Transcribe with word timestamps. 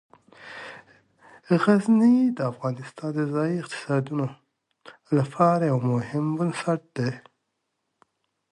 غزني 1.63 2.17
د 2.37 2.39
افغانستان 2.51 3.09
د 3.15 3.19
ځایي 3.33 3.55
اقتصادونو 3.59 4.25
لپاره 5.17 5.63
یو 5.71 5.79
مهم 5.93 6.25
بنسټ 6.37 6.81
دی. 6.97 7.11